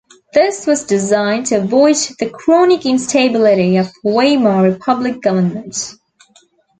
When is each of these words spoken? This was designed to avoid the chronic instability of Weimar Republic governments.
This 0.33 0.65
was 0.65 0.87
designed 0.87 1.45
to 1.45 1.61
avoid 1.61 1.95
the 2.17 2.27
chronic 2.27 2.87
instability 2.87 3.77
of 3.77 3.91
Weimar 4.03 4.63
Republic 4.63 5.21
governments. 5.21 5.95